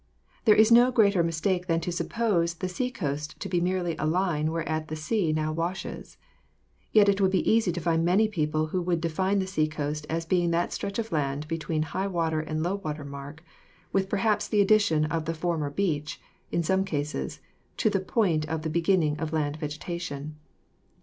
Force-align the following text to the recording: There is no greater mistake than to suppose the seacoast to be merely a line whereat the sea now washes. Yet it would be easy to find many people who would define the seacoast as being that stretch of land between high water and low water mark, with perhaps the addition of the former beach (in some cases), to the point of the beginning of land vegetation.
There 0.45 0.55
is 0.55 0.71
no 0.71 0.89
greater 0.91 1.21
mistake 1.21 1.67
than 1.67 1.79
to 1.81 1.91
suppose 1.91 2.55
the 2.55 2.67
seacoast 2.67 3.39
to 3.39 3.47
be 3.47 3.61
merely 3.61 3.95
a 3.97 4.07
line 4.07 4.49
whereat 4.51 4.87
the 4.87 4.95
sea 4.95 5.31
now 5.31 5.53
washes. 5.53 6.17
Yet 6.91 7.07
it 7.07 7.21
would 7.21 7.29
be 7.29 7.47
easy 7.47 7.71
to 7.71 7.79
find 7.79 8.03
many 8.03 8.27
people 8.27 8.65
who 8.65 8.81
would 8.81 8.99
define 8.99 9.37
the 9.37 9.45
seacoast 9.45 10.07
as 10.09 10.25
being 10.25 10.49
that 10.49 10.73
stretch 10.73 10.97
of 10.97 11.11
land 11.11 11.47
between 11.47 11.83
high 11.83 12.07
water 12.07 12.39
and 12.39 12.63
low 12.63 12.77
water 12.77 13.05
mark, 13.05 13.43
with 13.93 14.09
perhaps 14.09 14.47
the 14.47 14.59
addition 14.59 15.05
of 15.05 15.25
the 15.25 15.35
former 15.35 15.69
beach 15.69 16.19
(in 16.51 16.63
some 16.63 16.83
cases), 16.83 17.39
to 17.77 17.91
the 17.91 17.99
point 17.99 18.47
of 18.49 18.63
the 18.63 18.71
beginning 18.71 19.19
of 19.19 19.31
land 19.31 19.57
vegetation. 19.57 20.35